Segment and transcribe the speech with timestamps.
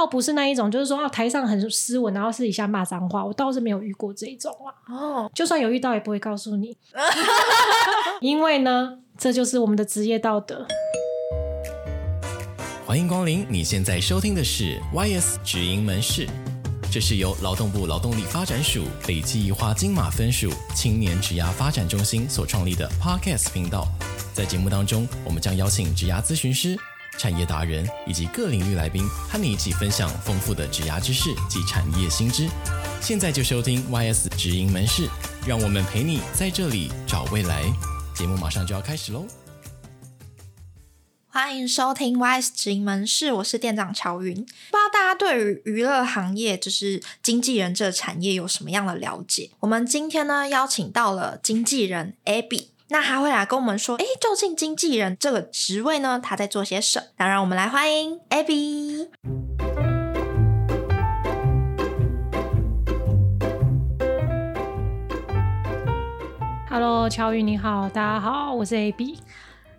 [0.00, 4.72] 倒不是那一种，就是说啊，台上很斯文，然后私底下骂脏话，我倒是没有遇过这一种啊。
[4.90, 6.74] 哦，就算有遇到，也不会告诉你，
[8.22, 10.66] 因为呢，这就是我们的职业道德。
[12.86, 16.26] 欢迎光临，你现在收听的是 YS 职营门市，
[16.90, 23.86] 这是由劳动部劳动力发展署累计一化金马分署青年职涯发展中心所创立的 Podcast 频道。
[24.32, 26.74] 在节目当中，我们将邀请职涯咨询师、
[27.20, 32.48] 产业达人以及各领域来宾，和你一起分享丰富的职涯知识及产业新知。
[32.98, 35.06] 现在就收听 YS 直营门市，
[35.46, 37.62] 让我们陪你在这里找未来。
[38.14, 39.26] 节目马上就要开始喽！
[41.28, 44.34] 欢迎收听 YS 直营门市，我是店长乔云。
[44.34, 49.50] 不知道大家对于娱乐行业，就是经纪人这个产业有什么样的了解？
[49.60, 57.06] 我们今天呢，邀请到了经纪人 Abby，那他会来跟我们说，诶，究竟经纪人这个职位呢，他在做些什么？
[57.18, 59.06] 那让我们来欢迎 Abby。
[66.68, 69.18] Hello，乔宇你好，大家好，我是 Abby。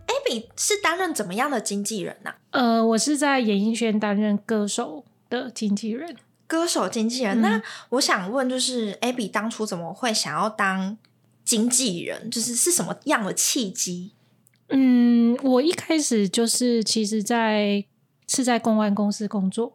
[0.07, 2.35] Abby 是担任怎么样的经纪人呢、啊？
[2.51, 6.15] 呃，我是在演艺圈担任歌手的经纪人。
[6.47, 10.97] 歌手经纪人，嗯、那我想问，就是 Abby 当初怎么会想要当
[11.51, 12.29] 经纪人？
[12.29, 14.11] 就是是什么样的契机？
[14.69, 17.83] 嗯，我一开始就是其实在
[18.27, 19.73] 是在公关公司工作，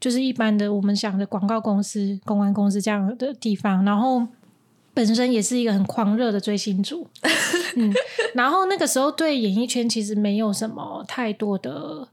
[0.00, 4.26] 就是一般的我们想的广告公司、公关公司这样的地方，然后。
[4.94, 7.08] 本身也是一个很狂热的追星族，
[7.76, 7.90] 嗯，
[8.34, 12.06] 然后那个时候对演艺圈其实没有什么太多的，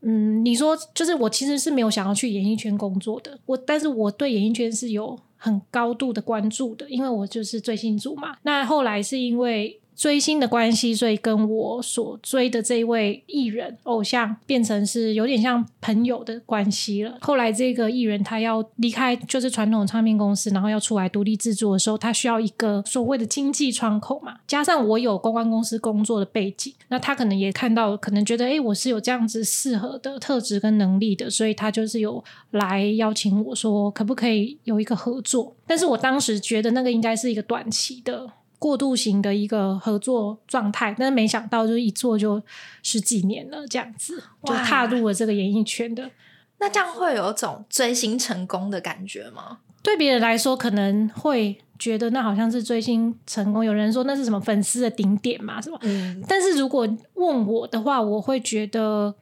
[0.00, 8.36] 嗯，你说就是我其实是没有想要去演艺圈工作的，我但是我对演艺圈是有很高度的关注的，因为我就是追星族嘛。
[8.42, 9.80] 那后来是因为。
[9.98, 17.18] 追星的关系，所以跟我所追的这位艺人偶像变成是有点像朋友的关系了。
[17.20, 24.36] 后来这个艺人他要离开，就是传统唱片公司，然后要出来独立制作的时候，他需要一个所谓的经济窗口嘛。
[24.46, 32.22] 加上我有公关公司工作的背景，那他可能也看到，可能觉得哎，我是有这样子适合的特质跟能力的，所以他就是有
[32.52, 35.56] 来邀请我说，可不可以有一个合作？
[35.66, 38.30] 但是我当时觉得那个应该是一个短期的。
[38.58, 42.42] 过渡型的一个合作状态，但是没想到就是一做就
[42.82, 46.10] 十几年了，这样子就踏入了这个演艺圈的。
[46.58, 49.58] 那这样会有种追星成功的感觉吗？
[49.80, 55.78] 对别人来说可能会觉得那好像是追星成功，有人说那是什么粉丝的顶点嘛，是吧？
[55.82, 56.20] 嗯。
[56.26, 59.14] 但是如果问我的话，我会觉得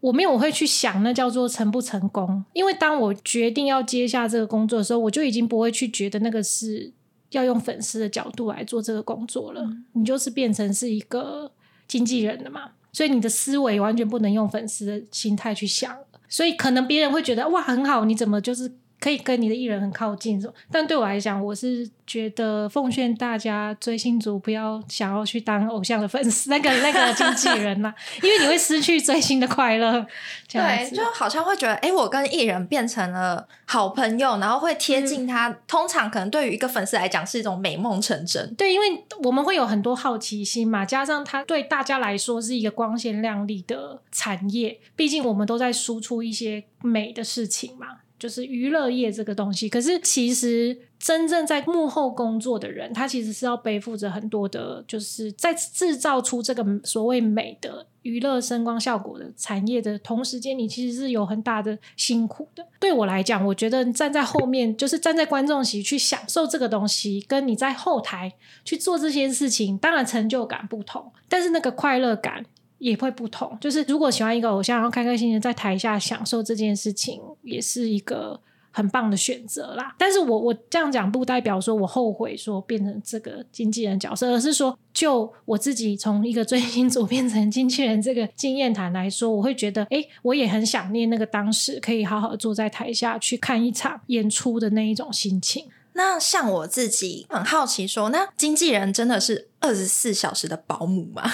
[0.00, 6.92] 我没有我会去想那叫做成不成功，因为当我决定要接下这个工作的时候，我就已经不会去觉得那个是。
[7.30, 11.50] 要用粉丝的角度来做这个工作了，嗯，你就是变成是一个
[11.86, 15.96] 经纪人了嘛，所以你的思维完全不能用粉丝的心态去想，
[16.28, 20.40] 所以可能别人会觉得哇，很好，你怎么就是可以跟你的艺人很靠近？
[20.70, 21.90] 但对我来讲，我是。
[22.10, 30.04] 觉得奉劝大家追星族不要想要去当偶像的粉丝，那个那个经纪人嘛， 因为你会失去追星的快乐。
[30.52, 35.46] 对，就好像会觉得，哎，我跟艺人变成了好朋友，然后会贴近他。
[35.50, 38.52] 嗯、通常可能对于一个粉丝来讲是一种美梦成真。
[38.56, 47.98] 对，因为我们会有很多好奇心嘛，加上他对大家来说是一个光鲜亮丽的产业，毕竟我们都在输出一些美的事情嘛。
[48.20, 62.66] 就是娱乐业这个东西，可是其实真正在幕后工作的人，他其实是要背负着很多的，就是在制造出这个所谓美的娱乐声光效果的产业的同时间，你其实是有很大的辛苦的。
[62.78, 72.44] 对我来讲，我觉得站在后面，就是站在观众席去享受这个东西，跟你在后台去做这些事情，当然成就感不同，但是那个快乐感。
[72.80, 79.94] 也会不同，就是如果喜欢一个偶像，然后开开心心在台下享受这件事情，也是一个很棒的选择啦。
[79.98, 95.66] 但是我我这样讲不代表说我后悔说变成这个经纪人角色，而是说就我自己从一个追星族变成经纪人这个经验谈来说，我会觉得，诶，我也很想念那个当时可以好好坐在台下去看一场演出的那一种心情。
[95.92, 101.30] 那像我自己很好奇说，那经纪人真的是二十四小时的保姆吗？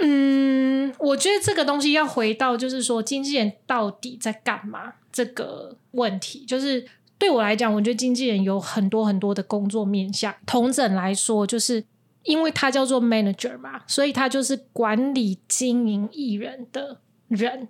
[0.00, 6.44] 嗯，我觉得这个东西要回到，就是说经纪人到底在干嘛这个问题。
[6.44, 6.84] 就是
[7.16, 10.34] 对我来讲，我觉得经纪人有很多很多的工作面向。
[10.44, 11.84] 同整来说，就是
[12.24, 16.98] 因为他叫做 manager 嘛，所以他就是管理经营艺人的
[17.28, 17.68] 人。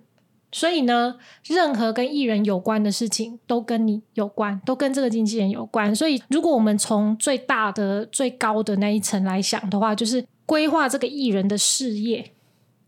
[0.51, 5.95] 所以呢，任何跟艺人有关的事情都跟你有关，都跟这个经纪人有关。
[5.95, 10.25] 所以，如果我们从最大的、最高的那一层来想的话，就是。
[10.45, 12.31] 规划这个艺人的事业，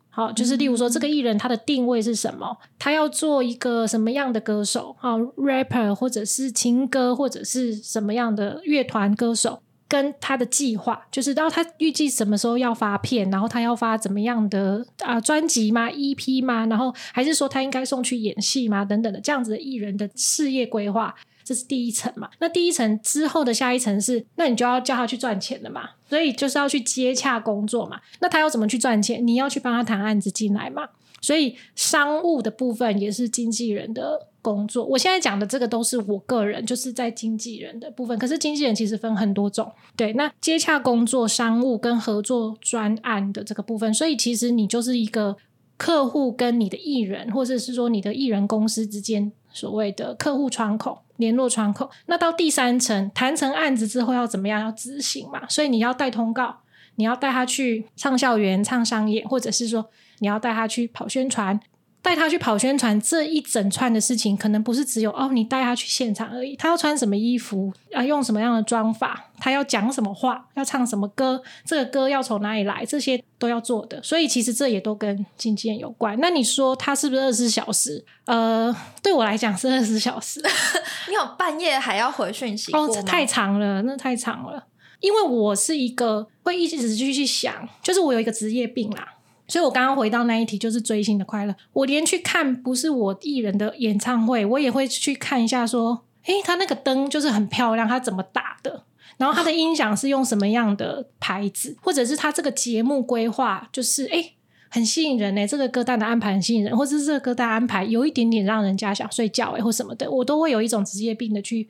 [0.09, 9.61] 好，就是例如说这个艺人他的定位是什么，他要做一个什么样的歌手，好，rapper 或者是情歌或者是什么样的乐团歌手。
[9.89, 16.65] 跟他的计划，就是到他预计什么时候要发片，然后他要发怎么样的啊专辑吗？EP 吗？
[16.65, 18.83] 然后还是说他应该送去演戏吗？
[18.83, 21.15] 等等的这样子的艺人的事业规划，
[21.47, 22.29] 这是第一层嘛。
[22.39, 25.91] 那第一层之后的下一层是，那你就要叫他去赚钱了嘛。
[26.09, 27.99] 所以就是要去接洽工作嘛。
[28.19, 29.25] 那他要怎么去赚钱？
[29.25, 30.89] 你要去帮他谈案子进来嘛。
[31.21, 38.17] 所以商务的部分也是经纪人的工作，我现在讲的这个都是我个人，就是在经纪人的部分。
[38.19, 45.35] 可是经纪人其实分很多种，对，那接洽工作、商务跟合作专案的这个部分，所以其实你就是一个
[45.75, 51.89] 客户跟你的艺人，或者是说你的艺人公司之间所谓的客户窗口、联络窗口。
[52.05, 54.61] 那到第三层谈成案子之后要怎么样？
[54.61, 56.61] 要执行嘛，所以你要带通告，
[56.95, 61.59] 你要带他去唱校园、唱商业，或者是说你要带他去跑宣传。
[62.07, 66.55] 带他去跑宣传这一整串的事情，可能不是只有哦，你带他去现场而已。
[66.55, 68.01] 他要穿什么衣服啊？
[68.01, 69.25] 用什么样的妆法？
[69.37, 70.47] 他要讲什么话？
[70.53, 71.43] 要唱什么歌？
[71.65, 72.85] 这个歌要从哪里来？
[72.85, 74.01] 这些都要做的。
[74.01, 76.17] 所以其实这也都跟经纪人有关。
[76.21, 78.05] 那你说他是不是二十四小时？
[78.23, 80.41] 呃，对我来讲是二十四小时。
[81.09, 82.71] 你有半夜还要回讯息？
[82.71, 84.65] 哦，太长了，那太长了。
[85.01, 89.15] 因为我是一个会一直继续去想，就是我有一个职业病啦。
[89.47, 91.55] 所以，我刚刚回到那一题，就是追星的快乐。
[91.73, 98.83] 我连去看不是我艺人的演唱会，我也会去看一下，说，诶，他那个灯就是很漂亮，他怎么打的？
[99.17, 101.75] 然后他的音响是用什么样的牌子？
[101.81, 104.33] 或者是他这个节目规划，就是诶，
[104.69, 111.67] 很吸引人诶，这个歌单的安排很吸引人，或者是这个歌单安排有一点点让人家想睡觉诶，或什么的，我都会有一种职业病的去。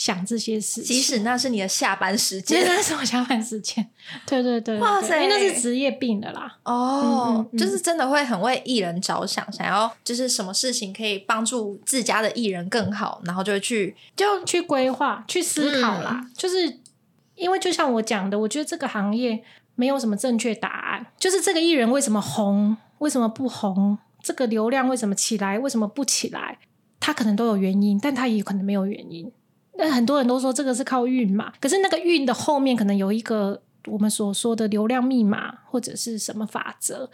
[0.00, 3.86] 想这些事，即使那是你的下班时间， 那是我下班时间。
[4.24, 6.56] 对对对，哇塞，因为那是职业病的啦。
[6.62, 16.18] 哦，嗯嗯、就是真的会很为艺人着想，想要就是什么事情可以帮助自家的艺人更好，然后就会去就去规划、去思考啦。
[16.22, 16.78] 嗯、就是
[17.34, 19.44] 因为就像我讲的，我觉得这个行业
[19.74, 21.04] 没有什么正确答案。
[21.18, 23.98] 就是这个艺人为什么红，为什么不红？
[24.22, 26.58] 这个流量为什么起来，为什么不起来？
[26.98, 29.30] 他可能都有原因，但他也可能没有原因。
[29.80, 37.10] 那很多人都说这个是靠运嘛，可是那个运的后面可能有一个我们所说的流量密码或者是什么法则，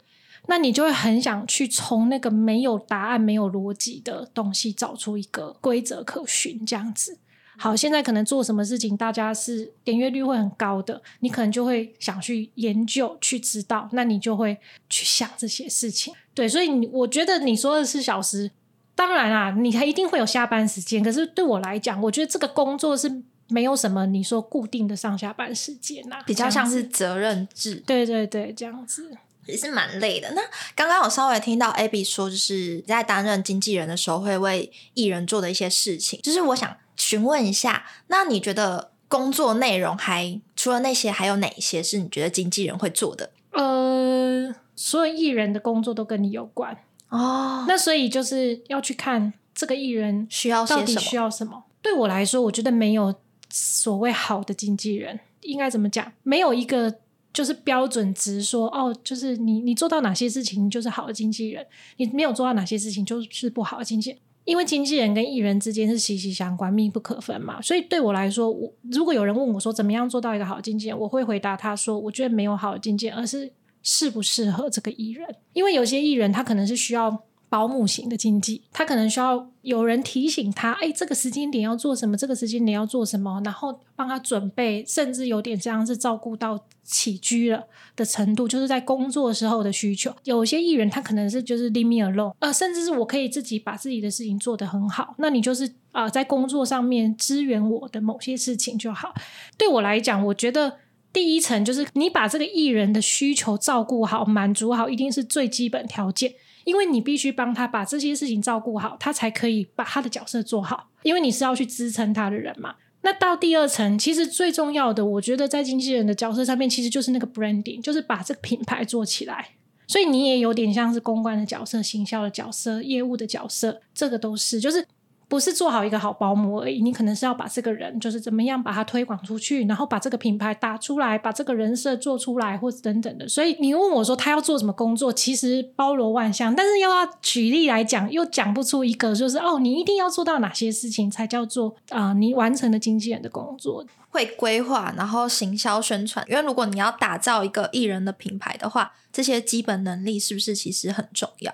[0.49, 7.19] 那你就会很想去从那个没有答案、没有逻辑的东西找出一个规则可循，这样子。
[7.57, 14.59] 好，现在可能做什么事情大家是点阅率会很高的，你可能就会想去研究、去知道，那你就会
[14.91, 16.13] 去想这些事情。
[16.35, 18.51] 对，所以你我觉得你说二十四小时。
[18.97, 21.05] 当然啊，你还一定会有下班时间。
[21.05, 27.77] 可是对我来讲，我觉得这个工作是没有什么你说固定的上下班时间呐、啊，比较像是责任制。
[27.87, 29.15] 对对对，这样子
[29.45, 30.33] 也是蛮累的。
[30.33, 30.43] 那
[30.75, 36.19] 刚刚我稍微听到 Abby 说，就是在担任经纪人的时候会为艺人做的一些事情。
[36.23, 43.31] 就是我想询问一下，那你觉得工作内容还除了那些，还有哪些是你觉得经纪人会做的？
[43.53, 46.79] 呃，所有艺人的工作都跟你有关。
[47.09, 51.65] 哦，那所以就是要去看这个艺人需要到底需要什么。
[51.81, 53.15] 对我来说，我觉得没有
[53.49, 56.13] 所谓好的经纪人，应该怎么讲？
[56.25, 56.93] 没有一个
[57.33, 61.65] 就是标准值说，说哦，就是你你做到哪些事情就是好的经纪人，
[61.99, 64.19] 你没有做到哪些事情就是不好的经纪人。
[64.45, 67.61] 因为经纪人跟艺人之间是息息相关、密不可分嘛。
[67.63, 73.53] 所以对我来说，我如果有人问我说怎么样做到一个好的经纪人，我会回答他说，我觉得没有好的经纪人，而是。
[73.87, 75.25] 适不适合这个艺人？
[75.53, 90.13] 因为有些艺人他可能是需要保姆型的经济，他可能需要有人提醒他，哎，这个时间点要做什么，这个时间点要做什么，然后帮他准备，甚至有点像是照顾到起居了的程度，就是在工作时候的需求。
[90.25, 99.15] 有些艺人他可能是就是 leave me alone，呃，甚至是我可以自己把自己的事情做得很好，那你就是啊、在工作上面支援我的某些事情就好。
[99.57, 100.79] 对我来讲，我觉得。
[101.17, 106.35] 第一层就是你把这个艺人的需求照顾好、满足好，一定是最基本条件。
[106.65, 110.91] 因为你必须帮他把这些事情照顾好，他才可以把他的角色做好。
[111.05, 112.75] 因为你是要去支撑他的人嘛。
[113.01, 119.53] 那到第二层，其实最重要的，我觉得在经纪人的角色上面，其实就是那个 branding，就是把这个品牌做起来。
[119.87, 124.87] 所以你也有点像是公关的角色、行销的角色、业务的角色，这个都是就是。
[125.29, 133.29] 不是做好一个好保姆而已，你可能是要把这个人就是怎么样把他推广出去，然后把这个品牌打出来，把这个人设做出来，或者等等的。
[133.29, 143.85] 所以你问我说他要做什么工作，其实包罗万象，但是又要举例来讲，又讲不出一个就是哦，你一定要做到哪些事情才叫做啊、你完成了经纪人的工作。
[144.09, 151.53] 会规划，然后行销宣传，因为如果你要打造一个艺人的品牌的话，这些基本能力是不是其实很重要？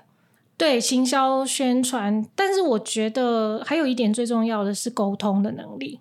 [0.56, 5.98] 对，行销宣传，但是我觉得还有一点最重要的是沟通的能力。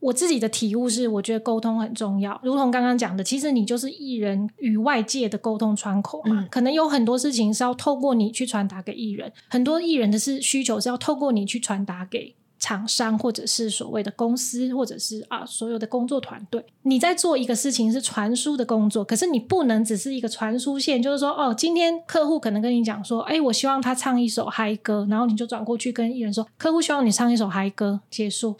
[0.00, 2.40] 我自己的体悟是，我觉得沟通很重要。
[2.44, 6.42] 如同刚刚讲的，其实你就是艺人与外界的沟通窗口嘛。
[6.42, 6.48] 嗯。
[6.48, 12.34] 可能有很多事情是要透过你去传达给艺人，很多艺人的是需求是要透过你去传达给。
[12.58, 28.56] 厂商或者是所谓的公司，或者是啊所有的工作团队，你在做一个事情是传输的工作，可是你不能只是一个传输线，就是说哦，今天客户可能跟你讲说，哎，我希望他唱一首嗨歌，然后你就转过去跟艺人说，客户希望你唱一首嗨歌，结束，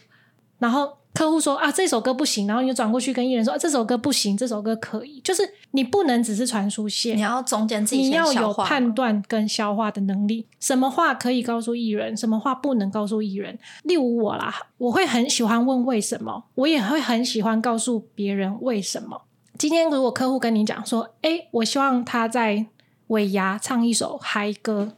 [0.58, 0.98] 然后。
[1.18, 5.20] 客户说啊，这首歌不行，然后你就转过去跟艺人说，啊，这首歌不行，这首歌可以。
[5.24, 10.46] 就是你不能只是传输线，你要中间自己你要有判断跟消化的能力。
[10.60, 13.58] 什么话可以告诉艺人，什么话不能告诉艺人。
[13.82, 19.22] 例如我啦，我会很喜欢问为什么，我也会很喜欢告诉别人为什么。
[19.58, 22.66] 今天如果客户跟你讲说，哎，我希望他在
[23.08, 24.92] 尾牙唱一首嗨歌，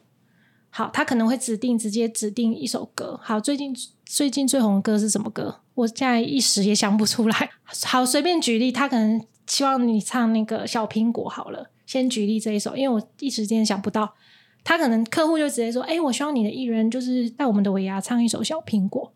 [0.69, 3.19] 好，他可能会指定直接指定一首歌。
[3.23, 3.75] 好，最近
[4.05, 5.61] 最近最红的歌是什么歌？
[5.81, 7.51] 我现在一时也想不出来。
[7.87, 11.71] 好，随便举例，他可能希望你唱那个小苹果好了。
[11.87, 14.15] 先举例这一首，因为我一时间想不到。
[14.63, 19.13] 他可能客户就直接说：“哎，我希望你的艺人就是在我们的尾牙唱一首小苹果。”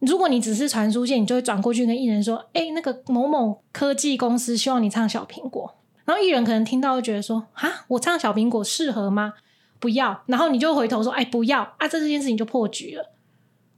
[0.00, 9.34] 如果你只是传输线，你就会转过去跟艺人说：“哎，那个某某科技公司希望你唱小苹果。”然后艺人可能听到就觉得说：“啊，我唱小苹果适合吗？
[9.78, 13.12] 不要。”然后你就回头说：“哎，不要啊！”这这件事情就破局了。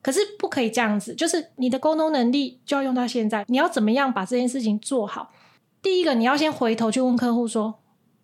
[0.02, 3.44] 可是不可以这样子，就是你的沟通能力就要用到现在。
[3.48, 5.30] 你要怎么样把这件事情做好？
[5.82, 7.80] 第一个，你要先回头去问客户说，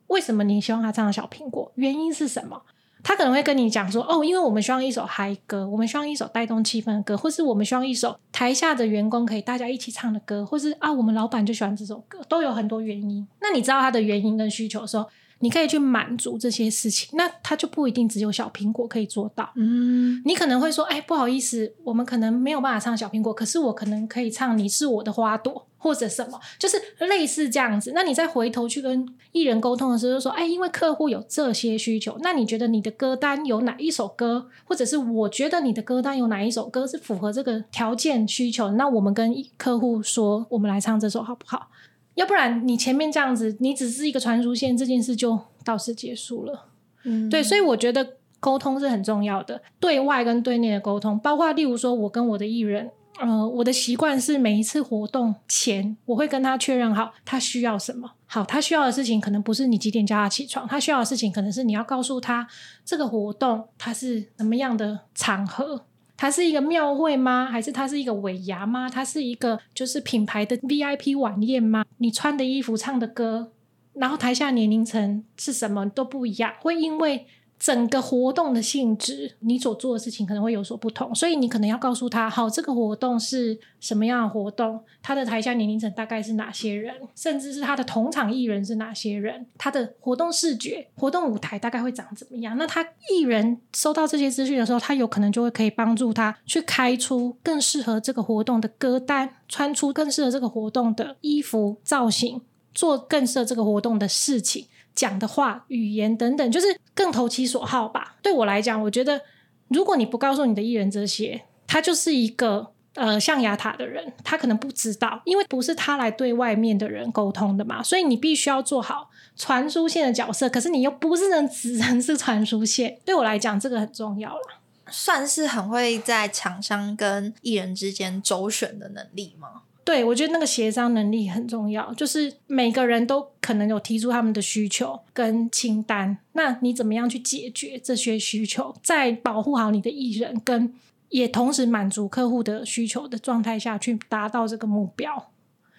[0.08, 1.72] 为什么你希望他唱小苹果？
[1.76, 2.62] 原因是什么？
[3.02, 13.26] 他可能会跟你讲说，哦，因为我们希望一首嗨歌，我们希望一首带动气氛的歌，或是我们希望一首台下的员工可以大家一起唱的歌，或是啊，我们老板就喜欢这首歌，都有很多原因。
[13.40, 15.06] 那你知道他的原因跟需求的时候，
[15.40, 19.50] 你可以去满足这些事情，那他就不一定只有小苹果可以做到。
[19.54, 27.92] 嗯，你可能会说，哎，不好意思，我们可能没有办法唱小苹果，可是我可能可以唱你是我的花朵 或者什么，就是类似这样子。
[27.94, 41.68] 那你再回头去跟艺人沟通的时候，就说，哎，因为客户有这些需求，那你觉得你的歌单有哪一首歌，或者是我觉得你的歌单有哪一首歌是符合这个条件需求，那我们跟客户说，我们来唱这首好不好？
[42.16, 46.66] 要不然你前面这样子，你只是一个传输线，这件事就到此结束了。
[47.04, 58.12] 嗯，对，所以我觉得沟通是很重要的，对外跟对内的沟通，包括例如说，我跟我的艺人，呃，我的习惯是每一次活动前，我会跟他确认好他需要什么。
[58.26, 62.48] 好，他需要的事情可能不是你几点叫他起床，他需要的事情可能是你要告诉他
[62.84, 65.84] 这个活动它是什么样的场合。
[66.16, 67.46] 它是一个庙会吗？
[67.50, 68.88] 还是它是一个尾牙吗？
[68.88, 71.84] 它是一个就是品牌的 VIP 晚宴吗？
[71.98, 73.52] 你穿的衣服、唱的歌，
[73.94, 77.26] 然后台下年龄层是什么都不一样，会因为。
[77.58, 92.56] 整个活动的性质，你所做的事情可能会有所不同，所以你可能要告诉他，好，这个活动是什么样的活动，他的台下年龄层大概是哪些人，甚至是他的同场艺人是哪些人，他的活动视觉、活动舞台大概会长怎么样。
[92.58, 102.42] 那他艺人收到这些资讯的时候，他有可能就会可以帮助他去开出更适合这个活动的歌单，穿出更适合这个活动的衣服造型，
[102.74, 104.66] 做更适合这个活动的事情。
[104.96, 108.16] 讲的话、语言等等，就是更投其所好吧。
[108.20, 109.20] 对我来讲，我觉得
[109.68, 117.82] 如果你不告诉你的艺人这些，他就是一个呃象牙塔的人，他可能不知道，因为不是他来对外面的人沟通的嘛。
[117.82, 122.98] 所以你必须要做好传输线的角色，可是你又不是能只能是传输线。
[123.04, 129.62] 对我来讲，这个很重要了，算是很会在厂商跟艺人之间周旋的能力吗？
[129.86, 140.74] 对，我觉得那个协商能力很重要，就是每个人都可能有提出他们的需求跟清单，那你怎么样去解决这些需求，在保护好你的艺人，跟
[141.10, 145.30] 也同时满足客户的需求的状态下去达到这个目标，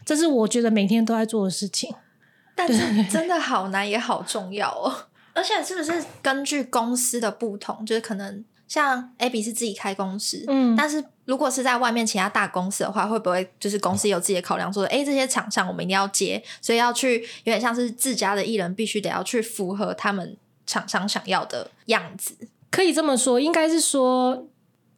[0.05, 1.93] 这是我觉得每天都在做的事情。
[2.55, 8.45] 但是真的好难也好重要哦， 而且是不是根据公司的不同，就是可能。
[8.67, 22.35] 像 Abby 是自己开公司，嗯，但是如果是在外面其他大公司的话，会不会就是公司有自己的考量，说，哎，这些厂商我们一定要接，所以要去有点像是自家的艺人，必须得要去符合他们厂商想要的样子。
[22.69, 24.47] 可以这么说，应该是说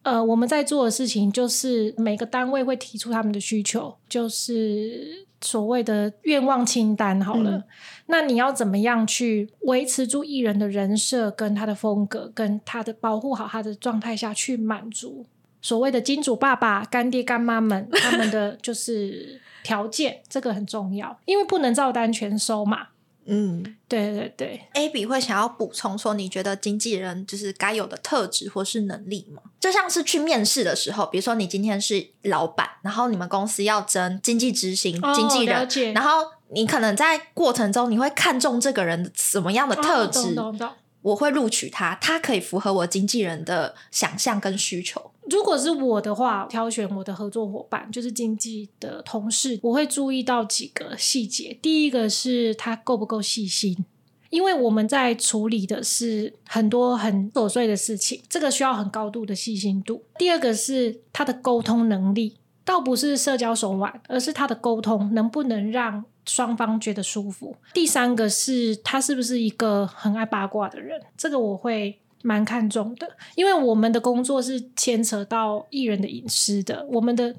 [0.02, 7.22] 呃，我们在做的事情就是每个单位会提出他们的需求，就是所谓的愿望清单。
[7.22, 7.64] 好了，嗯、
[8.08, 15.26] 那你要怎么样去维持住艺人的人设、跟他的风格、跟他的保护好他的状态下去满足
[15.62, 22.88] 所谓的金主爸爸、干爹干妈们他们的就是条件，这个很重要，因为不能照单全收嘛。
[23.30, 29.42] 嗯，对对对，Abby 会想要补充说，你觉得经纪人就是该有的特质或是能力吗？
[29.60, 40.34] 就像是去面试的时候，比如说你今天是老板，然后你们公司要争经济执行经纪人，哦、然后你可能在过程中你会看中这个人什么样的特质？
[40.40, 40.54] 哦
[41.02, 45.09] 我会录取他，他可以符合我经纪人的想象跟需求。
[45.30, 51.58] 如果是我的话，挑选我的合作伙伴，就是经纪的同事，我会注意到几个细节。
[51.62, 53.86] 第一个是他够不够细心，
[54.30, 60.04] 因为我们在处理的是很多很琐碎的事情，这个需要很高度的细心度。
[60.18, 67.56] 第二个是他的沟通能力，倒不是社交手腕，而是他的沟通能不能让双方觉得舒服。
[67.74, 77.36] 第三个是他是不是一个很爱八卦的人，这个我会蛮看重的，因为我们的工作是牵扯到艺人的隐私的，我们的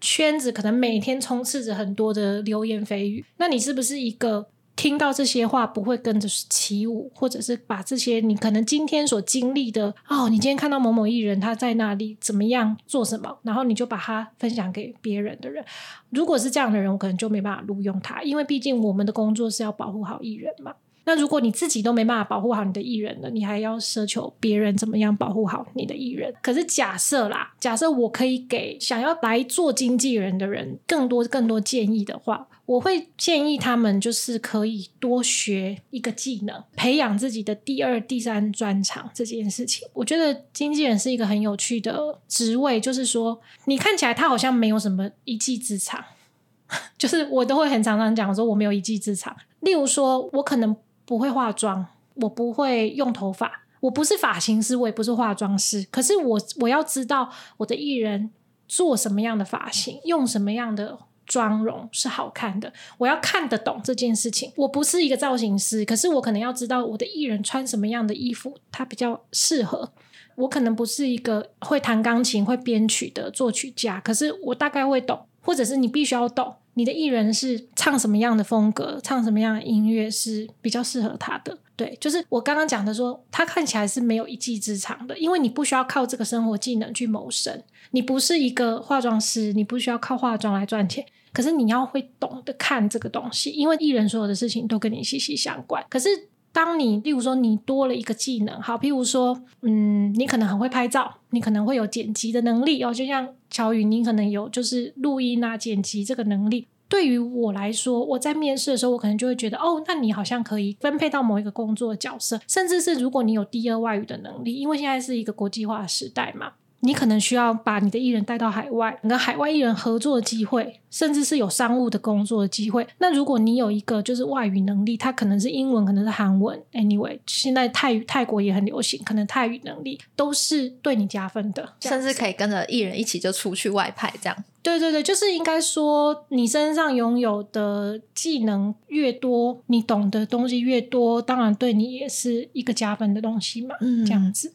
[0.00, 4.48] 圈子可能每天充斥着很多的流言蜚语，那你是不是一个？
[4.76, 15.62] 听到这些话不会跟着起舞，或者是把这些你可能今天所经历的哦，你今天看到某某艺人他在那里怎么样做什么，然后你就把它分享给别人的人。
[16.08, 20.74] 如果是这样的人，我可能就没办法录用他，因为毕竟我们的工作是要保护好艺人嘛。
[21.10, 26.32] 那如果你自己都没办法保护好你的艺人了，你还要奢求别人怎么样保护好你的艺人？
[26.40, 39.88] 可是假设啦，假设我可以给想要来做经纪人的人更多更多建议的话，我会建议他们就是可以多学一个技能，培养自己的第二、第三专长这件事情。
[39.92, 46.04] 我觉得经纪人是一个很有趣的职位，就是说你看起来他好像没有什么一技之长，
[46.96, 50.76] 就是我都会很常常讲说我没有一技之长，例如说我可能。
[51.10, 55.84] 不会化妆，我不会用头发，我不是发型师，我也不是化妆师。
[55.90, 58.30] 可是我我要知道我的艺人
[58.68, 64.52] 做什么样的发型，用什么样的妆容是好看的，我要看得懂这件事情。
[64.54, 69.90] 我不是一个造型师，可是我可能要知道我的艺人穿什么样的衣服，他比较适合。
[70.36, 76.54] 我可能不是一个会弹钢琴、会编曲的作曲家，可是我大概会懂，或者是你必须要懂。
[76.74, 81.58] 你的艺人是唱什么样的风格，唱什么样的音乐是比较适合他的？
[81.76, 95.84] 对，就是我刚刚讲的说，他看起来是没有一技之长的，因为你不需要靠这个生活技能去谋生，你不是一个化妆师，你不需要靠化妆来赚钱，可是你要会懂得看这个东西，因为艺人所有的事情都跟你息息相关。
[95.90, 96.29] 可是。
[96.52, 106.66] 当你，例如说，你多了一个技能，好，譬如说，嗯，你可能很会拍照，你可能会有剪辑的能力哦，就像乔宇，你可能有就是录音啊、剪辑这个能力。
[106.88, 116.54] 对于我来说，我在面试的时候，我可能就会觉得，哦，那你好像可以分配到某一个工作的角色，甚至是如果你有第二外语的能力，因为现在是一个国际化的时代嘛。
[116.80, 122.86] 你可能需要把你的艺人带到海外，跟海外艺人合作的机会，甚至是有商务的工作的机会。
[122.98, 134.44] 那如果你有一个就是外语能力，它可能是英文，可能是韩文，anyway，现在泰语泰国也很流行，可能泰语能力都是对你加分的，甚至可以跟着艺人一起就出去外派这样。
[134.62, 144.52] 对对对，就是应该说，你身上拥有的技能越多，你懂的东西越多，当然对你也是一个加分的东西嘛，嗯，这样子。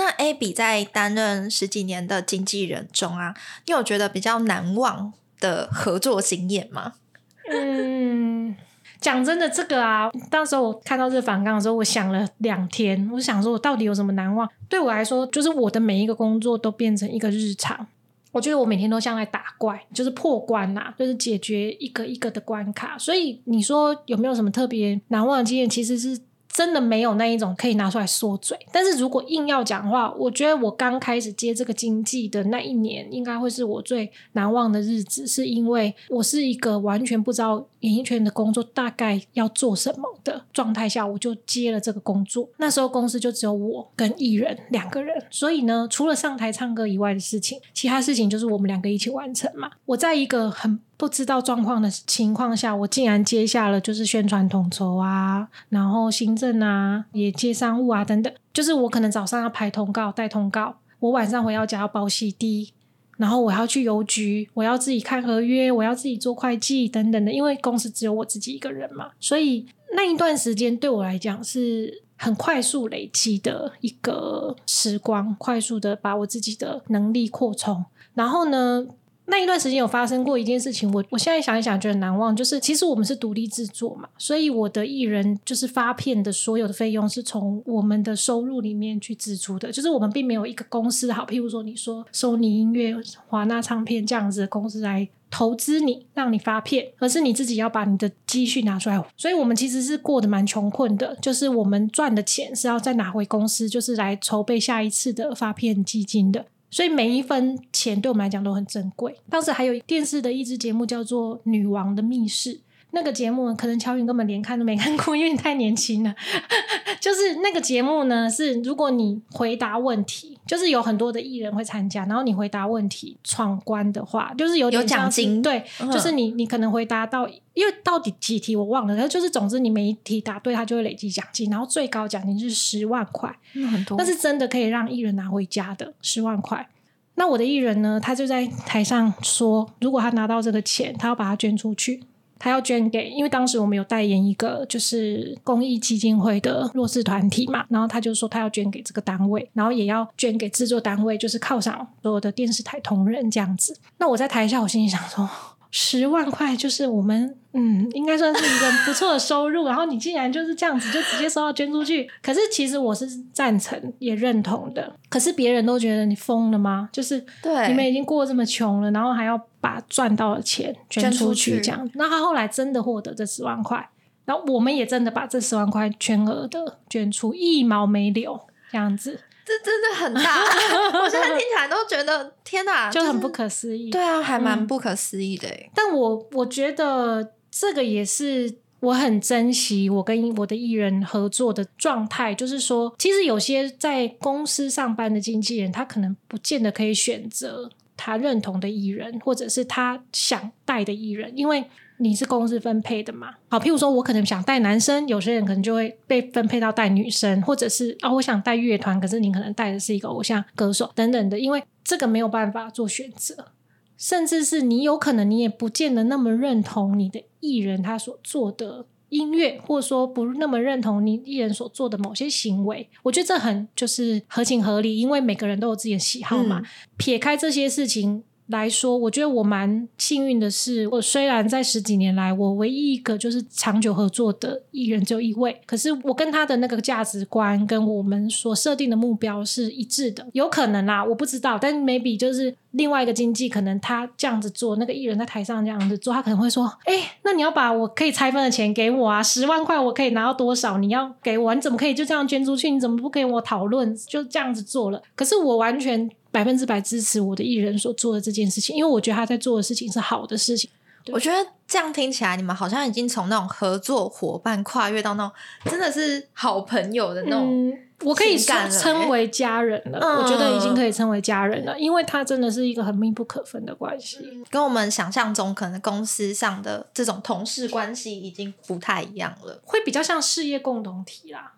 [0.00, 3.34] 那 Abby 在担任十几年的经纪人中啊，
[3.66, 6.94] 你有觉得比较难忘的合作经验吗？
[7.52, 8.56] 嗯，
[8.98, 14.48] 讲真的，这个啊，当时候我看到这反纲的时候，我想了两天，我想说我到底有什么难忘？
[14.70, 17.86] 对我来说，就是我的每一个工作都变成一个日常。
[18.32, 22.96] 我觉得我每天都像在打怪，就是破关呐，就是解决一个一个的关卡。
[22.96, 25.68] 所以你说有没有什么特别难忘的经验？
[25.68, 26.18] 其实是。
[26.52, 42.48] 真的没有那一种可以拿出来说嘴，但是如果硬要讲话，我觉得我刚开始接这个经纪的那一年，应该会是我最难忘的日子，是因为我是一个完全不知道演艺圈的工作大概要做什么的状态下，我就接了这个工作。
[42.58, 49.70] 那时候公司就只有我跟艺人两个人，所以呢，除了上台唱歌以外的事情，其他事情就是我们两个一起完成嘛。
[49.86, 58.30] 我在一个很不知道状况的情况下，我竟然接下了就是宣传统筹啊，然后行政啊，也接商务啊等等。
[58.52, 62.74] 就是我可能早上要排通告、带通告，我晚上回到家要包 CD，
[63.16, 67.32] 然后我要去邮局，我要自己看合约，我要自己做会计等等的。
[67.32, 77.86] 因为公司只有我自己一个人嘛，所以那一段时间对我来讲是很快速累积的一个时光，快速的把我自己的能力扩充。
[78.12, 78.84] 然后呢，
[79.30, 92.94] 那一段时间有发生过一件事情，我我现在想一想觉得难忘，就是其实我们是独立制作嘛，所以我的艺人就是发片的所有的费用是从我们的收入里面去支出的，就是我们并没有一个公司好，譬如说你说索尼音乐、
[93.28, 106.46] 华纳唱片这样子的公司来投资你，让你发片，而是你自己要把你的积蓄拿出来，所以我们其实是过得蛮穷困的，就是我们赚的钱是要再拿回公司，就是来筹备下一次的发片基金的。
[106.70, 109.16] 所以每一分钱对我们来讲都很珍贵。
[109.28, 112.54] 当时还有电视的一支节目叫做《女王的密室》，
[112.92, 116.14] 那个节目可能乔云根本连看都没看过， 因为你太年轻了。
[117.00, 125.40] 就是那个节目呢，是如果你回答问题，就是有很多的艺人会参加，然后你回答问题闯关的话，就是有点有奖金。
[125.40, 133.96] 对，嗯、就是你你可能回答到，因为到底几题我忘了，但就是总之你每一题答对，他就会累积奖金，然后最高奖金是十万块，嗯，很多。
[133.96, 136.68] 那是真的可以让艺人拿回家的十万块。
[137.14, 142.02] 那我的艺人呢，他就在台上说，如果他拿到这个钱，他要把它捐出去，
[142.40, 153.78] 他要捐给，因为当时我们有代言一个就是公益基金会的弱势团体嘛，然后他就说他要捐给这个单位，然后也要捐给制作单位，就是犒赏所有的电视台同仁这样子。
[153.98, 155.28] 那我在台下，我心里想说。
[155.70, 159.66] 十万块就是我们嗯，应该算是一个不错的收入。
[159.66, 164.92] 然后你竟然就是这样子就直接收到捐出去，可是其实我是赞成也认同的。
[165.08, 166.88] 可是别人都觉得你疯了吗？
[166.92, 171.88] 就是对你们已经过这么穷了，然后还要把赚到的钱捐出去这样。
[171.94, 173.88] 那他后来真的获得这十万块，
[174.24, 179.20] 然后我们也真的把这十万块全额的捐出，一毛没留这样子。
[179.44, 180.42] 这真的很大，
[181.00, 183.90] 我现在听起来都觉得天哪，就很不可思议。
[183.90, 185.48] 对啊，还蛮不可思议的。
[185.48, 185.70] 嗯。
[185.74, 201.64] 但我我觉得这个也是我很珍惜我跟我的艺人合作的状态，就是说，其实有些在公司上班的经纪人，他可能不见得可以选择他认同的艺人，或者是他想带的艺人，因为。
[202.00, 203.34] 你是公司分配的嘛？
[203.48, 213.52] 好，譬如说，我可能想带男生，有些人可能就会被分配到带女生，或者是啊、哦，我想带乐团，可是你可能带的是一个偶像歌手等等的，因为这个没有办法做选择，
[213.98, 222.88] 甚至是你有可能你也不见得那么认同你的艺人他所做的音乐，或者说不那么认同你艺人所做的某些行为。
[223.02, 226.60] 我觉得这很就是合情合理，因为每个人都有自己的喜好嘛。
[226.60, 226.64] 嗯、
[226.96, 228.24] 撇开这些事情。
[228.50, 240.26] 来说，我觉得我蛮幸运的是，我虽然在十几年来，我唯一一个就是长久合作的艺人只有一位，可是我跟他的那个价值观跟我们所设定的目标是一致的。
[240.32, 250.78] 有可能啦，我不知道，但 maybe 就是另外一个经纪，可能他这样子做，那个艺人在台上这样子做，他可能会说：“哎，那你要把我可以拆分的钱给我啊，十万块我可以拿到多少？
[250.78, 252.70] 你要给我，你怎么可以就这样捐出去？
[252.70, 253.96] 你怎么不跟我讨论？
[254.08, 255.00] 就这样子做了？
[255.14, 260.70] 可是我完全。”百分之百支持我的艺人所做的这件事情，因为我觉得他在做的事情是好的事情。
[261.06, 265.32] 我觉得这样听起来，你们好像已经从那种合作伙伴跨越到那种
[265.64, 269.98] 真的是好朋友的那种、嗯，我可以称为家人了。
[269.98, 274.18] 嗯、我觉得已经可以称为家人了，因为他真的是一个很密不可分的关系，
[274.50, 281.54] 跟我们想象中可能公司上的这种同事关系已经不太一样了，会比较像事业共同体啦。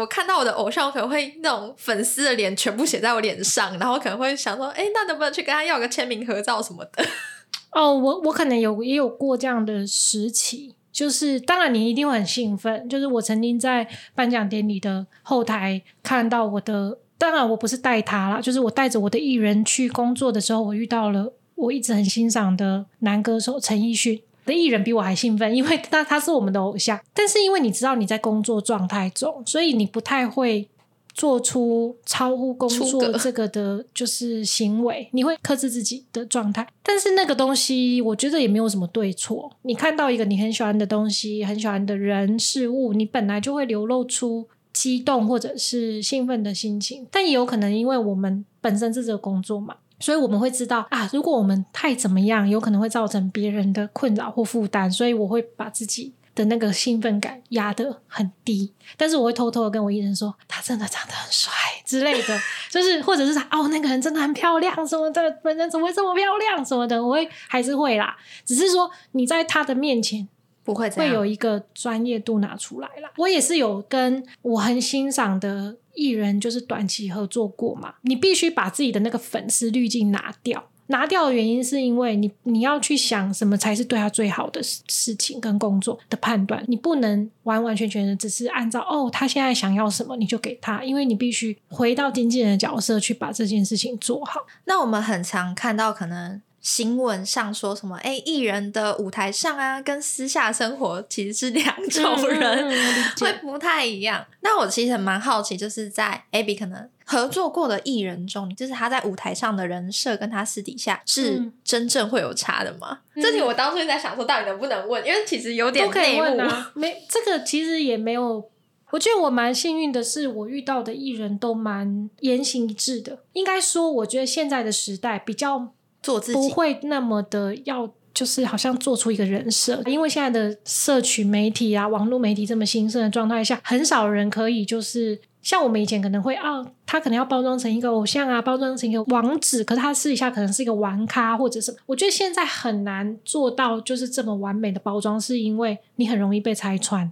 [0.00, 7.04] 我看到我的偶像，可能会那种粉丝的脸全部写在我脸上，然后可能会想说，哎，那能不能去跟他要个签名合照什么的？
[7.72, 24.22] 哦，我我可能有也有过这样的时期，就是当然你一定会很兴奋，就是我曾经在颁奖典礼的后台看到我的，当然我不是带他啦，就是我带着我的艺人去工作的时候，我遇到了我一直很欣赏的男歌手陈奕迅。
[24.50, 27.00] 的艺人比我还兴奋，因为 他他是我们的偶像。
[27.14, 30.68] 但是因为你知道你在工作状态中，所以你不太会
[31.12, 35.08] 做出超乎工作这个的，就是行为。
[35.12, 36.66] 你会克制自己的状态。
[36.82, 39.50] 但是那个东西，我觉得也没有什么对错。
[39.62, 47.06] 你看到一个你很喜欢的东西，很喜欢的人事物，你本来就会流露出激动或者是兴奋的心情。
[47.10, 49.76] 但也有可能因为我们本身是这个工作嘛。
[50.00, 54.90] 所以我们会知道啊，如果我们太怎么样，有可能会造成别人的困扰或负担。
[54.90, 61.52] 所以我会把自己的那个兴奋感压得很低，但是我会偷偷的跟我艺人说，他真的长得很帅
[61.84, 62.38] 之类的，
[62.70, 70.28] 就是或者是他哦，那个人真的很漂亮什么的，本人怎么会这么漂亮什么的，我会还是会啦，只是说你在他的面前。
[70.62, 73.10] 不会会有一个专业度拿出来啦。
[73.16, 77.94] 我也是有跟我很欣赏的艺人，就是短期合作过嘛。
[78.02, 94.46] 你必须把自己的那个粉丝滤镜拿掉，拿掉的原因是因为你你要去想什么才是对他最好的事情跟工作的判断，你不能完完全全的只是按照哦他现在想要什么你就给他，因为你必须回到经纪人的角色去把这件事情做好。
[94.64, 96.40] 那我们很常看到可能。
[96.60, 97.96] 新闻上说什么？
[98.02, 102.70] 哎，艺人的舞台上啊，跟私下生活其实是两种人，
[103.18, 104.26] 会不太一样。
[104.40, 112.98] 那我其实蛮好奇，就是在 Abby 可能合作过的艺人中，就是他在舞台上的人设跟他私底下是真正会有差的吗？
[113.14, 115.02] 嗯、这题我当初在想说，到底能不能问？
[115.06, 116.70] 因为其实有点都可以问啊。
[116.76, 118.50] 没，这个其实也没有。
[118.90, 123.20] 我觉得我蛮幸运的是，我遇到的艺人都蛮言行一致的。
[123.32, 125.72] 应该说，我觉得现在的时代比较。
[126.02, 141.78] 做自己不会那么的要，就是好像做出一个人设，因为现在的社群媒体啊、网络媒体这么兴盛的状态下，很少人可以就是像我们以前可能会啊，他可能要包装成一个偶像啊，包装成一个王子，可是他私底下可能是一个玩咖或者什么。
[141.86, 147.10] 我觉得现在很难做到就是这么完美的包装，是因为你很容易被拆穿，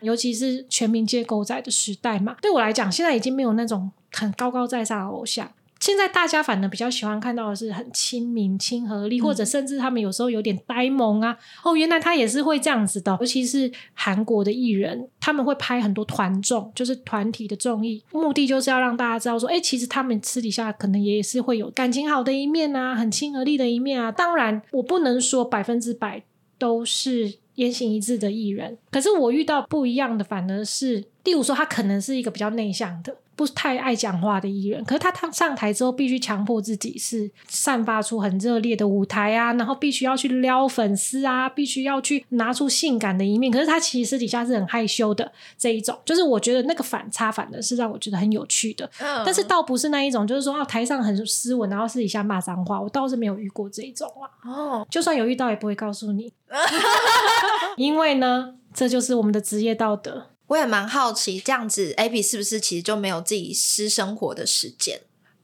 [0.00, 2.36] 尤其是全民皆狗仔的时代嘛。
[2.42, 5.50] 对我来讲，现在已经没有那种很高高在上的偶像。
[5.80, 11.36] 现在大家反而比较喜欢看到的是很亲民、亲和力，或者甚至他们有时候有点呆萌啊。
[11.64, 13.16] 哦，原来他也是会这样子的。
[13.18, 24.12] 尤其是韩国的艺人，他们会拍很多团综，就是团体的综艺，目的就是要让大家知道说，哎，其实他们私底下可能也是会有感情好的一面啊，很亲和力的一面啊。
[24.12, 26.22] 当然，我不能说百分之百
[26.58, 33.16] 都是言行一致的艺人，可是我遇到不一样的，反而是，例如说他可能是一个比较内向的。
[33.36, 43.50] 不太爱讲话的艺人，可是他他上台之后必须强迫自己是散发出很热烈的舞台啊，然后必须要去撩粉丝啊，必须要去拿出性感的一面。
[43.50, 48.84] 可是他其实私底下是很害羞的这一种，就是我觉得那个反差反的是让我觉得很有趣的。
[48.98, 54.28] 嗯，但是倒不是那一种，就是说啊台上很斯文，然后私底下骂脏话，我倒是没有遇过这一种啊。
[54.44, 56.30] 哦，就算有遇到也不会告诉你，
[57.78, 60.26] 因为呢，这就是我们的职业道德。
[60.50, 65.00] 我也蛮好奇，这样子 Abby 是不是其实就没有自己私生活的时间？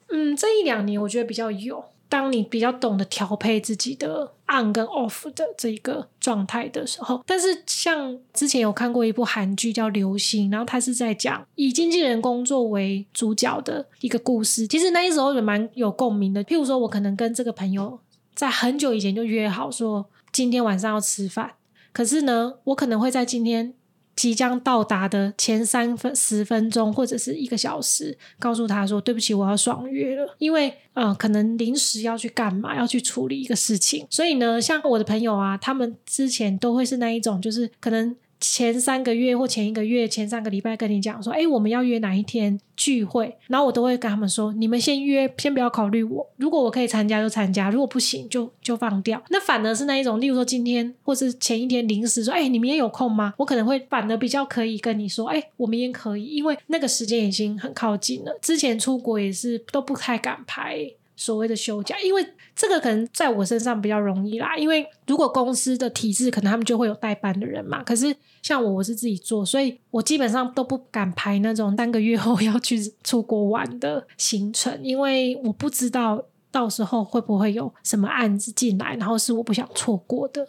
[0.09, 1.85] 嗯，这一两年我觉得比较有。
[2.09, 14.67] 当你比较懂得调配自己的 on 跟 off 的这一个状态的时候，但是像之前有看过一部韩剧叫《流星》，然后他是在讲以经纪人工作为主角的一个故事。
[14.67, 16.45] 其实那时候也蛮有共鸣的。
[16.45, 17.99] 譬如说，我可能跟这个朋友
[18.35, 21.55] 在很久以前就约好说今天晚上要吃饭，
[21.93, 23.75] 可是呢，我可能会在今天。
[24.17, 34.07] 即将到达的前三分十分钟或者是一个小时，告诉他说：“对不起，我要爽约了，因为呃，可能临时要去干嘛，要去处理一个事情。
[34.11, 46.29] 所以呢，像我的朋友啊，他们之前都会是那一种，就是可能。”前三个月或前一个月、前三个礼拜跟你讲说，哎，我们要约哪一天聚会，然后我都会跟他们说，你们先约，先不要考虑我。
[46.37, 49.23] 如果我可以参加就参加，如果不行就就放掉。
[49.31, 53.33] 那反而是那一种，例如说今天或是前一天临时说，哎，你们也有空吗？
[53.39, 58.39] 我可能会反而比较可以跟你说，哎，我明天可以，因为那个时间已经很靠近了。
[58.43, 60.91] 之前出国也是都不太敢排。
[61.17, 62.25] 所谓的休假，因为
[62.55, 64.57] 这个可能在我身上比较容易啦。
[64.57, 67.83] 因为如果公司的体制，可能他们就会有代班的人嘛。
[67.83, 80.47] 可是像我，我是自己做，所以我基本上都不敢排那种三个月后要去出国玩的行程，因为我不知道到时候会不会有什么案子进来，然后是我不想错过的。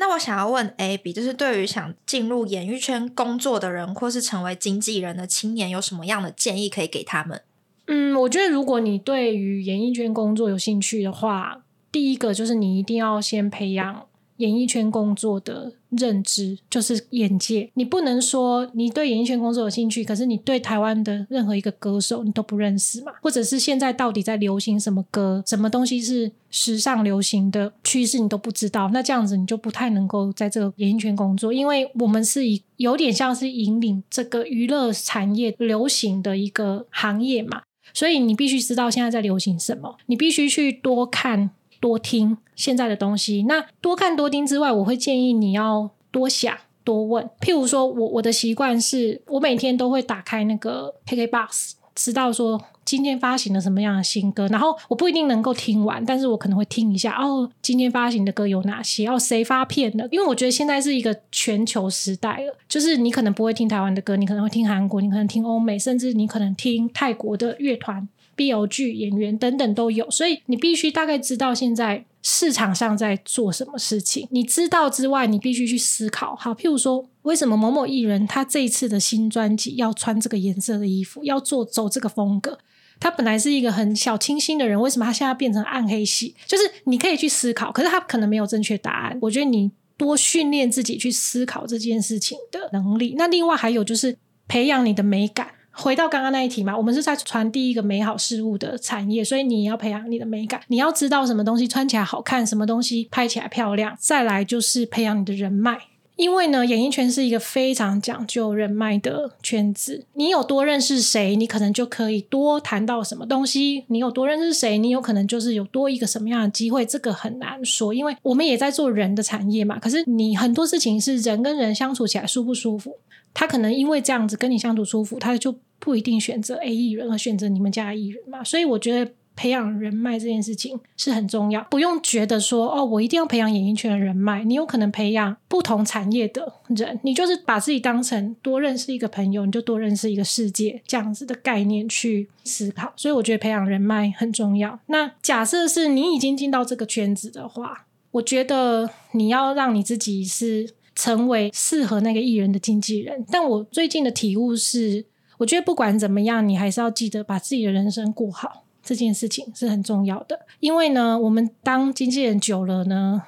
[0.00, 7.42] 那我想要问 Abby，就是对于想进入演艺圈工作的人，或是成为经纪人的青年，有什么样的建议可以给他们？
[7.88, 14.02] 嗯，我觉得如果你对于演艺圈工作有兴趣的话，第一个就是你一定要先培养
[14.36, 17.70] 演艺圈工作的认知，就是眼界。
[17.74, 23.10] 你不能说你对演艺圈工作有兴趣，可是你对台湾的任何一个歌手你都不认识嘛？
[23.22, 37.62] 或者是现在到底在流行什么歌，什么东西是时尚流行的趋势你都不知道，那这样子你就不太能够在这个演艺圈工作，因为我们是以有点像是引领这个娱乐产业流行的一个行业嘛。
[37.92, 43.44] 所以你必须知道现在在流行什么，你必须去多看多听现在的东西。
[43.48, 47.28] 那多看多听之外，我会建议你要多想多问。
[47.40, 52.58] 譬如说我我的习惯是我每天都会打开那个 KKBOX，知道说。
[52.88, 54.48] 今天发行了什么样的新歌？
[54.48, 57.46] 然后我不一定能够听完，但是我可能会听一下哦。
[57.60, 59.06] 今天发行的歌有哪些？
[59.06, 60.08] 哦，谁发片的？
[60.10, 70.10] 因为我觉得现在是一个全球时代了，就是你可能不会听台湾的歌，你可能会听韩国，你可能听欧美，甚至你可能听泰国的乐团、B O 剧演员等等都有。
[70.10, 74.28] 所以你必须大概知道现在市场上在做什么事情。
[74.30, 76.36] 你知道之外，你必须去思考。
[76.36, 82.58] 好，譬如说，为什么某某艺人他这一次的新专辑要穿这个颜色的衣服，要做走这个风格？
[83.00, 86.34] 他本来是一个很小清新的人，为什么他现在变成暗黑系？
[86.46, 89.18] 就是你可以去思考，可是他可能没有正确答案。
[89.22, 93.14] 我觉得你多训练自己去思考这件事情的能力。
[93.16, 95.48] 那另外还有就是培养你的美感。
[95.80, 103.96] 回到刚刚那一题嘛，我们是在传递一个美好事物的产业，所以你要培养你的美感，你要知道什么东西穿起来好看，什么东西拍起来漂亮。
[104.00, 105.78] 再来就是培养你的人脉，
[106.16, 110.04] 因为呢，演艺圈是一个非常讲究人脉的圈子。
[110.14, 116.84] 你有多认识谁，你可能就可以多谈到什么东西；你有多认识谁，你有可能就是有多一个什么样的机会。
[116.84, 119.78] 这个很难说，因为我们也在做人的产业嘛。
[119.78, 122.96] 可是你很多事情是人跟人相处起来舒不舒服，
[123.32, 125.54] 他可能因为这样子跟你相处舒服，他就。
[125.78, 131.64] 不一定选择 A 艺人，而选择你们家的艺人嘛，所以我觉得培养人脉这件事情是很重要。
[131.70, 142.92] 不用觉得说哦，我一定要培养演艺圈的人脉，你有可能培养不同产业的人，你就是把自己当成多认识一个朋友，你就多认识一个世界这样子的概念去思考。
[142.96, 144.80] 所以我觉得培养人脉很重要。
[144.86, 153.24] 那假设是你已经进到这个圈子的话，我觉得你要让你自己是成为适合那个艺人的经纪人。
[153.30, 155.06] 但我最近的体悟是。
[155.38, 160.40] 我觉得不管怎么样，你还是要记得把自己的人生过好，这件事情是很重要的。
[160.60, 163.22] 因为呢，我们当经纪人久了呢，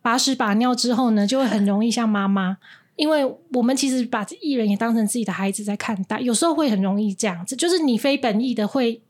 [0.00, 2.58] 把屎把尿之后呢，就会很容易像妈妈。
[2.96, 9.00] 因为我们其实把艺人也当成自己的孩子在看待，有时候会很容易这样子，就是你非本意的会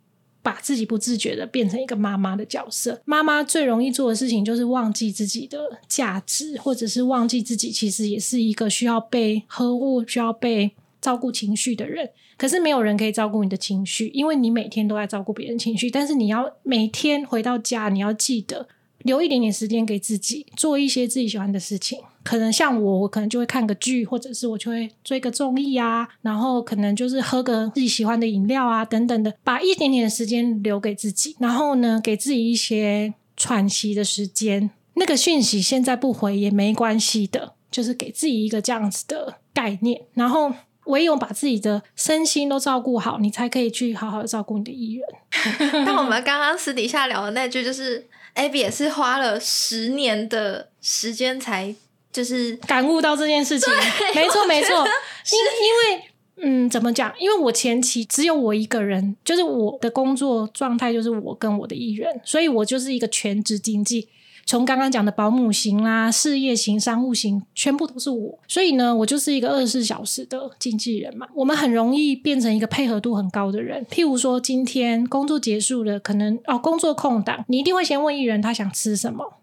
[0.40, 3.02] 把自己不自觉的变成一个妈妈的角色。
[3.04, 10.72] 妈妈最容易做的事情就是忘记自己的价值，或者是忘记自己其实也是一个需要被呵护、需要被
[11.04, 12.08] 照顾情绪的人。
[12.38, 15.90] 可是没有人可以照顾你的情绪，因为你每天都在照顾别人情绪。
[15.90, 18.66] 但是你要每天回到家，你要记得
[19.02, 21.98] 留一点点时间给自己，做一些自己喜欢的事情。
[22.22, 31.36] 可能像我，我可能就会看个剧，或者是我就会追个综艺啊，然后可能就是喝个自己喜欢的饮料啊，等等的，把一点点的时间留给自己。
[31.38, 34.70] 然后呢，给自己一些喘息的时间。
[34.94, 40.52] 那个讯息现在不回也没关系的，就是给自己一个这样子的概念，然后。
[40.86, 45.82] 唯有把自己的身心都照顾好，你才可以去好好的照顾你的艺人。
[45.86, 51.74] 但我们刚刚私底下聊的那句，就是 Abby 也是花了十年的时间才
[52.12, 53.72] 就是感悟到这件事情。
[54.14, 54.76] 没错，没错。
[54.76, 56.04] 因因为
[56.36, 57.14] 嗯，怎么讲？
[57.18, 64.08] 因为我前期只有我一个人，就是我的工作状态就是我跟我的艺人，所以我就是一个全职经纪。
[64.46, 71.26] 从刚刚讲的保姆型啦、事业型、商务型，全部都是我，所以呢，我就是一个二十四小时的经纪人嘛。
[71.34, 73.84] 我们很容易变成一个配合度很高的人。
[73.86, 79.38] 譬如说，今天工作结束了，可能哦，工作空档，你一定会先问艺人他想吃什么，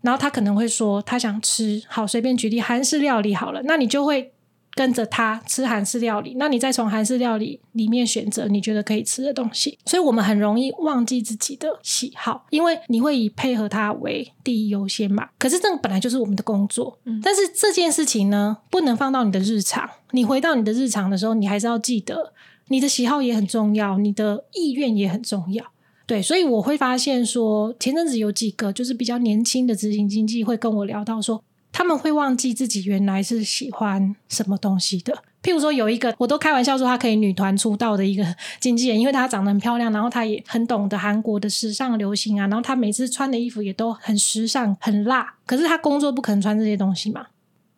[0.00, 4.32] 然后他可能会说他想吃，好，随便举例韩式料理好了，那你就会。
[4.78, 9.76] 跟着他吃韩式料理，那你再从韩式料理里面选择你觉得可以吃的东西。
[9.84, 15.30] 所以我们很容易忘记自己的喜好，因为你会以配合他为第一优先嘛。
[15.36, 19.90] 可是这个本来就是我们的工作，嗯，但是这件事情呢，不能放到你的日常。
[20.12, 22.32] 你回到你的日常的时候，你还是要记得
[22.68, 25.64] 你的喜好也很重要，你的意愿也很重要。
[26.06, 31.42] 对，所以我会发现说，前阵子有几个就是比较年轻的执行经纪会跟我聊到说。
[31.72, 35.22] 他们会忘记自己原来是喜欢什么东西的。
[35.40, 38.26] 譬如说，有一个我都开玩笑说，他可以女团出道的一个
[38.58, 45.34] 经纪人，因为她长得很漂亮，然后她也很懂得韩国的时尚流行啊，然后她每次穿的衣服也都很时尚、很辣。
[45.46, 47.28] 可是她工作不可能穿这些东西嘛，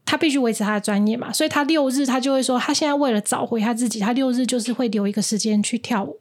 [0.06, 6.18] 她必须维持她的专业嘛，所以她六日她就会说，她现在为了找回她自己，她六日就是会留一个时间去跳舞，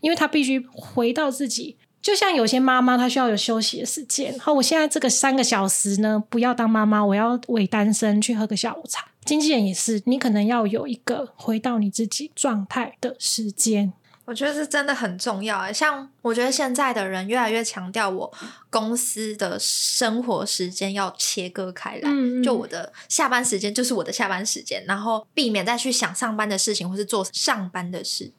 [0.00, 1.76] 因为她必须回到自己。
[2.02, 4.38] 就像有些妈妈，她需要有休息的时间。
[4.38, 9.06] 好，我现在这个三个小时呢，不要当妈妈，我要伪单身去喝个下午茶。
[9.24, 13.92] 经纪人也是，你可能要有一个回到你自己状态的时间。
[14.24, 18.32] 我觉得是真的很重要诶，像我觉得现在的人越来越强调，我
[18.70, 22.08] 公司的生活时间要切割开来。
[22.08, 22.42] 嗯嗯。
[22.42, 28.32] 就我的下班时间就是我的下班时间，然后避免再去想上班的事情或是做上班的事。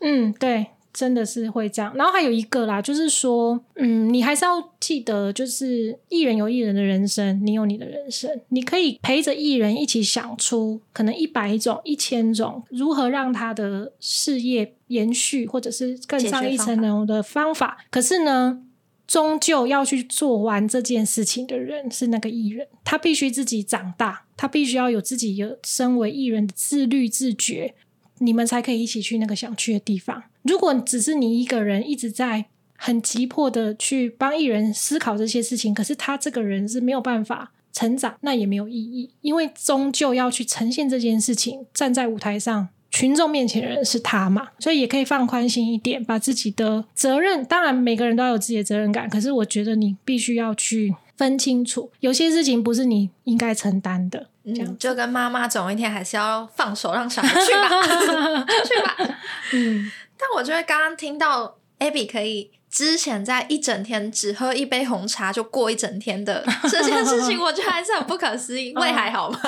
[0.00, 0.66] 嗯，对。
[0.96, 17.84] 真的是会这样，然后还有一个啦，就是说，嗯，你还是要记得，就是艺人有艺人的人生，你有你的人生，你可以陪着艺人一起想出可能一百种、一千种如何让他的事业延续，或者是更上一层楼的方法。
[17.90, 18.62] 可是呢，
[19.06, 27.74] 终究要去做完这件事情的人是那个艺人，他必须自己长大，他必须要有自己有身为艺人的自律自觉，
[28.18, 30.22] 你们才可以一起去那个想去的地方。
[30.42, 54.28] 如果只是你一个人一直在很急迫的去帮艺人思考这些事情，可是他这个人是没有办法成长，那也没有意义，因为终究要去呈现这件事情，站在舞台上群众面前的人是他嘛，所以也可以放宽心一点，把自己的责任，当然每个人都要有自己的责任感，可是我觉得你必须要去分清楚，有些事情不是你应该承担的。
[54.48, 57.68] 嗯、就跟妈妈总有一天还是要放手让小孩去吧，
[58.64, 59.16] 去吧。
[59.52, 68.72] 嗯，但我觉得刚刚听到 Abby 可以之前在一整天只喝一杯红茶就过一整天的这件事情， 我觉得还是很不可思议。
[68.76, 69.40] 胃还好吗？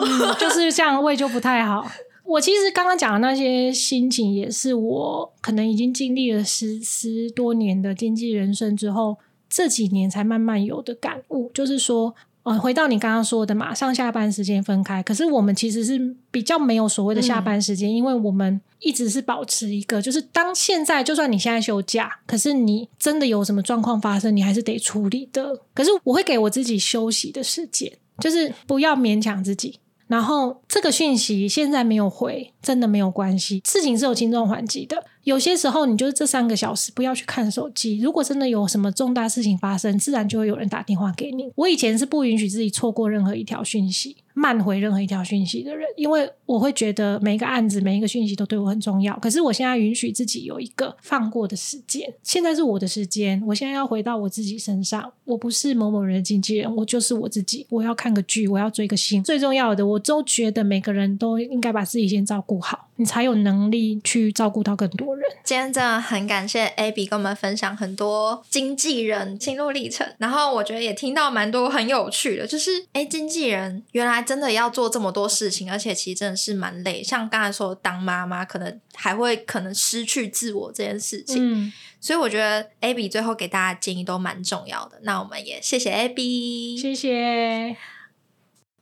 [0.00, 1.84] 嗯、就是这样，胃就不太好。
[2.22, 9.18] 我其实刚刚讲的那些心情，也是我可能已经经历了十十多年的经纪人生之后，
[9.50, 12.14] 这几年才慢慢有的感悟，就是说。
[12.46, 15.02] 呃，回到你刚刚说的嘛，上下班时间分开。
[15.02, 25.60] 可是我们其实是比较没有所谓的下班时间，嗯，因为我们一直是保持一个，就是当现在就算你现在休假，可是你真的有什么状况发生，你还是得处理的。
[25.74, 29.80] 可是我会给我自己休息的时间，就是不要勉强自己。
[30.06, 35.04] 然后这个讯息现在没有回，真的没有关系，事情是有轻重缓急的。
[35.24, 37.98] 有些时候你就是这三个小时不要去看手机。
[38.00, 41.50] 如果真的有什么重大事情发生，自然就会有人打电话给你。
[41.56, 44.16] 我以前是不允许自己错过任何一条讯息。
[44.38, 49.18] 慢回任何一条讯息的人，因为我会觉得每一个案子、每一个讯息都对我很重要。
[49.18, 55.14] 可是我现在允许自己有一个放过的时间，现在是我的时间，我现在要回到我自己身上。
[55.26, 57.66] 我不是某某人的经纪人，我就是我自己。
[57.70, 65.24] 我要看个剧，我要追个星，最重要的，我都觉得每个人都应该把自己先照顾好，你才有能力去照顾到更多人。
[65.44, 74.16] 今天真的很感谢 Abby 跟我们分享很多经纪人心路历程，然后我觉得也听到蛮多很有趣的，就是哎，经纪人原来。
[74.26, 77.00] 真的要做这么多事情，而且其实真的是蛮累。
[77.00, 81.36] 像刚才说，当妈妈可能还会可能失去自我这件事情。
[81.38, 81.72] 嗯，
[82.06, 85.00] 所以我觉得 Abby 最后给大家建议都蛮重要的。
[85.02, 87.76] 那我们也谢谢 Abby，谢谢。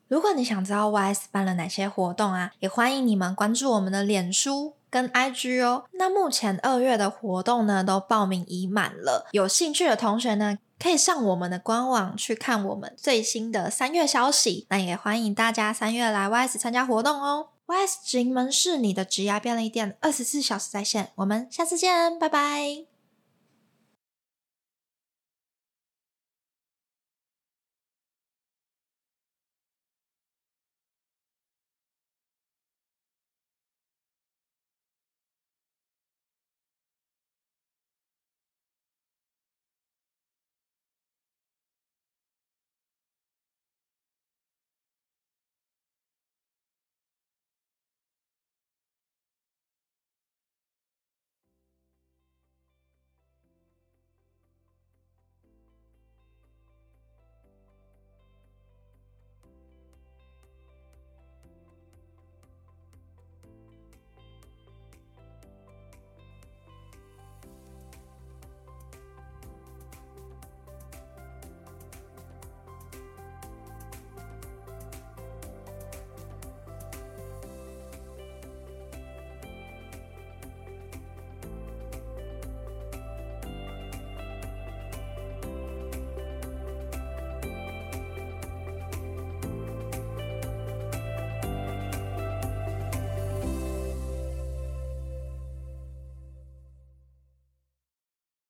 [0.09, 5.87] 如果你想知道 YS 办了哪些活动啊，也欢迎你们关注我们的脸书跟 IG 哦。
[5.93, 9.27] 那目前二月的活动呢，都报名已满了。
[9.33, 17.49] 有兴趣的同学呢，可以上我们的官网去看我们最新的三月消息，那也欢迎大家三月来 YS 参加活动哦。
[17.67, 22.94] YS 直营门市你的职涯便利店，二十四小时在线，我们下次见，拜拜。